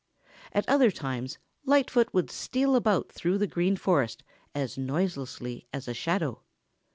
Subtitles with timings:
[0.51, 4.23] At other times Lightfoot would steal about through the Green Forest
[4.55, 6.41] as noiselessly as a shadow.